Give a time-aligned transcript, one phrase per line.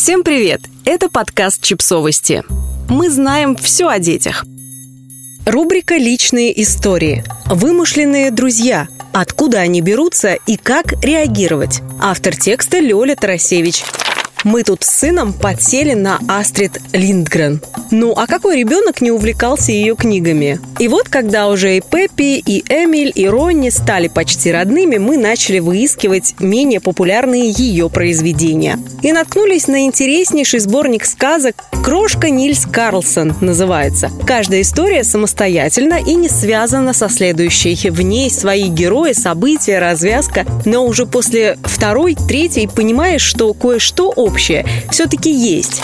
[0.00, 0.60] Всем привет!
[0.84, 2.44] Это подкаст «Чипсовости».
[2.88, 4.44] Мы знаем все о детях.
[5.44, 7.24] Рубрика «Личные истории».
[7.46, 8.86] Вымышленные друзья.
[9.12, 11.80] Откуда они берутся и как реагировать.
[12.00, 13.82] Автор текста Лёля Тарасевич.
[14.44, 17.60] Мы тут с сыном подсели на Астрид Линдгрен.
[17.90, 20.60] Ну, а какой ребенок не увлекался ее книгами?
[20.78, 25.58] И вот, когда уже и Пеппи, и Эмиль, и Ронни стали почти родными, мы начали
[25.58, 28.78] выискивать менее популярные ее произведения.
[29.02, 34.10] И наткнулись на интереснейший сборник сказок «Крошка Нильс Карлсон» называется.
[34.26, 37.90] Каждая история самостоятельна и не связана со следующей.
[37.90, 40.44] В ней свои герои, события, развязка.
[40.64, 45.82] Но уже после второй, третьей понимаешь, что кое-что общее все-таки есть.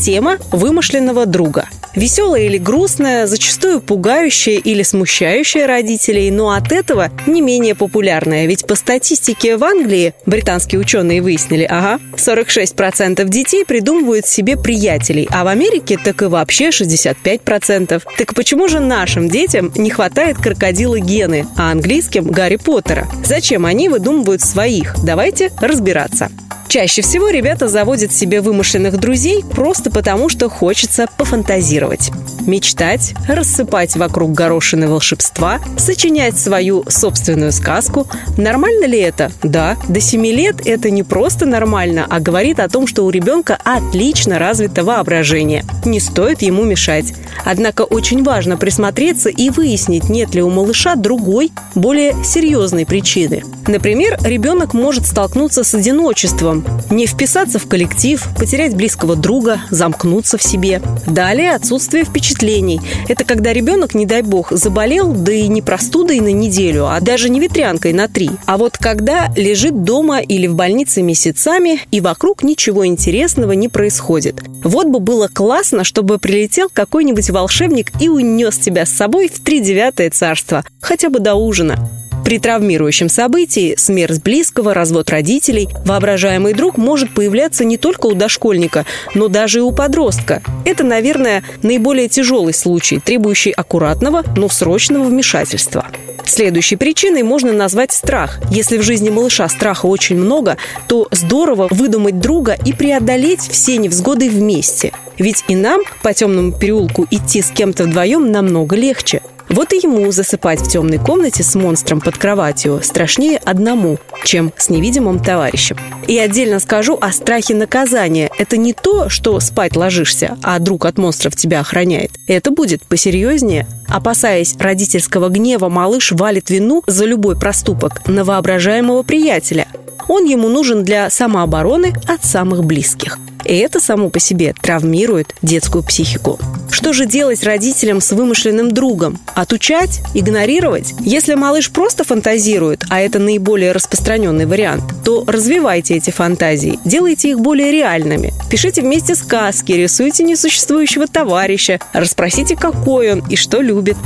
[0.00, 7.42] Тема вымышленного друга– Веселая или грустная, зачастую пугающая или смущающая родителей, но от этого не
[7.42, 8.46] менее популярная.
[8.46, 15.44] Ведь по статистике в Англии, британские ученые выяснили, ага, 46% детей придумывают себе приятелей, а
[15.44, 18.02] в Америке так и вообще 65%.
[18.16, 23.06] Так почему же нашим детям не хватает крокодила Гены, а английским Гарри Поттера?
[23.24, 24.94] Зачем они выдумывают своих?
[25.04, 26.30] Давайте разбираться.
[26.72, 32.10] Чаще всего ребята заводят себе вымышленных друзей просто потому, что хочется пофантазировать.
[32.46, 38.06] Мечтать, рассыпать вокруг горошины волшебства, сочинять свою собственную сказку.
[38.36, 39.30] Нормально ли это?
[39.42, 39.76] Да.
[39.88, 44.38] До 7 лет это не просто нормально, а говорит о том, что у ребенка отлично
[44.38, 45.64] развито воображение.
[45.84, 47.14] Не стоит ему мешать.
[47.44, 53.42] Однако очень важно присмотреться и выяснить, нет ли у малыша другой, более серьезной причины.
[53.66, 60.42] Например, ребенок может столкнуться с одиночеством, не вписаться в коллектив, потерять близкого друга, замкнуться в
[60.42, 60.82] себе.
[61.06, 62.80] Далее отсутствие впечатлений.
[63.08, 67.28] Это когда ребенок, не дай бог, заболел, да и не простудой на неделю, а даже
[67.28, 68.30] не ветрянкой на три.
[68.46, 74.42] А вот когда лежит дома или в больнице месяцами, и вокруг ничего интересного не происходит.
[74.64, 80.10] Вот бы было классно, чтобы прилетел какой-нибудь волшебник и унес тебя с собой в тридевятое
[80.10, 82.01] царство, хотя бы до ужина.
[82.32, 88.86] При травмирующем событии, смерть близкого, развод родителей, воображаемый друг может появляться не только у дошкольника,
[89.14, 90.42] но даже и у подростка.
[90.64, 95.84] Это, наверное, наиболее тяжелый случай, требующий аккуратного, но срочного вмешательства.
[96.24, 98.40] Следующей причиной можно назвать страх.
[98.50, 100.56] Если в жизни малыша страха очень много,
[100.88, 104.94] то здорово выдумать друга и преодолеть все невзгоды вместе.
[105.18, 109.22] Ведь и нам по темному переулку идти с кем-то вдвоем намного легче.
[109.52, 114.70] Вот и ему засыпать в темной комнате с монстром под кроватью страшнее одному, чем с
[114.70, 115.76] невидимым товарищем.
[116.06, 118.30] И отдельно скажу о страхе наказания.
[118.38, 122.12] Это не то, что спать ложишься, а друг от монстров тебя охраняет.
[122.26, 123.66] Это будет посерьезнее.
[123.88, 129.68] Опасаясь родительского гнева, малыш валит вину за любой проступок на воображаемого приятеля.
[130.08, 133.18] Он ему нужен для самообороны от самых близких.
[133.44, 136.38] И это само по себе травмирует детскую психику.
[136.70, 139.18] Что же делать родителям с вымышленным другом?
[139.34, 140.00] Отучать?
[140.14, 140.94] Игнорировать?
[141.00, 147.40] Если малыш просто фантазирует, а это наиболее распространенный вариант, то развивайте эти фантазии, делайте их
[147.40, 148.32] более реальными.
[148.50, 153.96] Пишите вместе сказки, рисуйте несуществующего товарища, расспросите, какой он и что любит.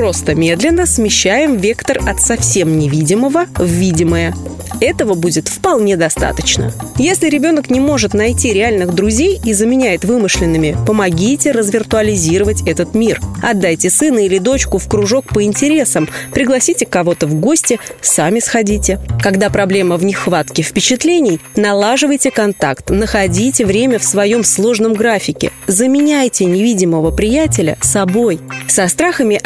[0.00, 4.34] Просто медленно смещаем вектор от совсем невидимого в видимое.
[4.80, 6.72] Этого будет вполне достаточно.
[6.96, 13.20] Если ребенок не может найти реальных друзей и заменяет вымышленными, помогите развиртуализировать этот мир.
[13.42, 19.00] Отдайте сына или дочку в кружок по интересам, пригласите кого-то в гости, сами сходите.
[19.22, 27.10] Когда проблема в нехватке впечатлений, налаживайте контакт, находите время в своем сложном графике, заменяйте невидимого
[27.10, 28.40] приятеля собой.
[28.66, 29.38] Со страхами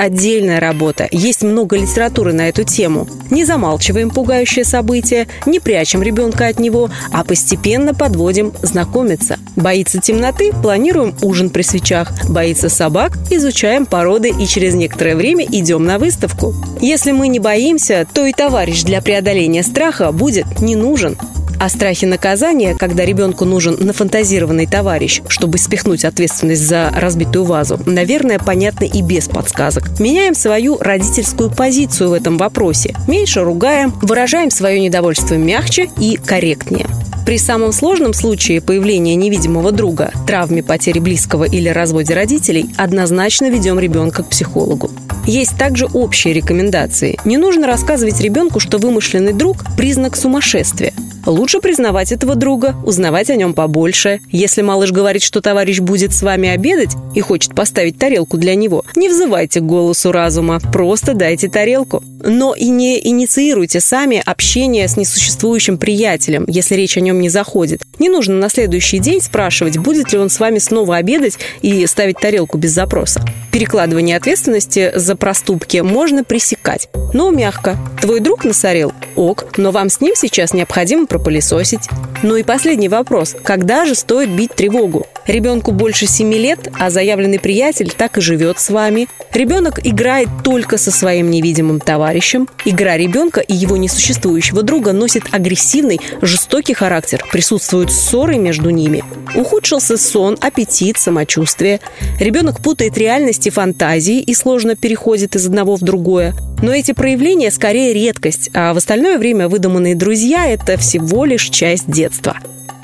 [0.44, 3.06] отдельная работа, есть много литературы на эту тему.
[3.30, 9.38] Не замалчиваем пугающие события, не прячем ребенка от него, а постепенно подводим знакомиться.
[9.56, 12.12] Боится темноты– планируем ужин при свечах.
[12.28, 16.54] Боится собак– изучаем породы и через некоторое время идем на выставку.
[16.80, 21.16] Если мы не боимся, то и товарищ для преодоления страха будет не нужен.
[21.64, 28.38] О страхе наказания, когда ребенку нужен нафантазированный товарищ, чтобы спихнуть ответственность за разбитую вазу, наверное,
[28.38, 29.98] понятно и без подсказок.
[29.98, 32.94] Меняем свою родительскую позицию в этом вопросе.
[33.08, 36.86] Меньше ругаем, выражаем свое недовольство мягче и корректнее.
[37.24, 43.78] При самом сложном случае появления невидимого друга, травме потери близкого или разводе родителей, однозначно ведем
[43.78, 44.90] ребенка к психологу.
[45.26, 47.18] Есть также общие рекомендации.
[47.24, 50.92] Не нужно рассказывать ребенку, что вымышленный друг– признак сумасшествия.
[51.26, 54.20] Лучше признавать этого друга, узнавать о нем побольше.
[54.30, 58.84] Если малыш говорит, что товарищ будет с вами обедать и хочет поставить тарелку для него,
[58.94, 62.02] не взывайте к голосу разума, просто дайте тарелку.
[62.26, 67.82] Но и не инициируйте сами общение с несуществующим приятелем, если речь о нем не заходит.
[67.98, 72.18] Не нужно на следующий день спрашивать, будет ли он с вами снова обедать и ставить
[72.18, 73.22] тарелку без запроса.
[73.52, 77.76] Перекладывание ответственности за проступки можно пресекать, но мягко.
[78.00, 78.92] Твой друг насорил?
[79.14, 81.88] Ок, но вам с ним сейчас необходимо пропылесосить.
[82.24, 83.36] Ну и последний вопрос.
[83.44, 85.06] Когда же стоит бить тревогу?
[85.28, 89.06] Ребенку больше 7 лет, а заявленный приятель так и живет с вами.
[89.32, 92.48] Ребенок играет только со своим невидимым товарищем.
[92.64, 97.24] Игра ребенка и его несуществующего друга носит агрессивный, жестокий характер.
[97.30, 99.04] Присутствуют ссоры между ними.
[99.36, 101.80] Ухудшился сон, аппетит, самочувствие.
[102.18, 106.34] Ребенок путает реальность и фантазии и сложно переходит из одного в другое.
[106.64, 111.90] Но эти проявления скорее редкость, а в остальное время выдуманные друзья– это всего лишь часть
[111.90, 112.38] детства.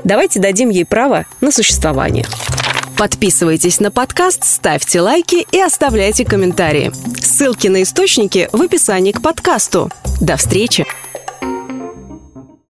[0.05, 2.27] Давайте дадим ей право на существование.
[2.99, 6.93] Подписывайтесь на подкаст, ставьте лайки и оставляйте комментарии.
[7.23, 9.91] Ссылки на источники в описании к подкасту.
[10.21, 10.85] До встречи!